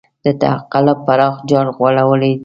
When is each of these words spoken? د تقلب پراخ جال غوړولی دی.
د 0.25 0.27
تقلب 0.41 0.97
پراخ 1.05 1.35
جال 1.49 1.67
غوړولی 1.77 2.33
دی. 2.33 2.33